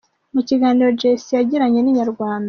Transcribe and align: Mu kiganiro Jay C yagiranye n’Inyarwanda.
Mu 0.33 0.41
kiganiro 0.47 0.89
Jay 0.99 1.17
C 1.23 1.25
yagiranye 1.39 1.79
n’Inyarwanda. 1.81 2.39